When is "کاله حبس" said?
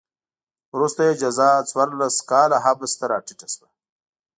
2.29-2.91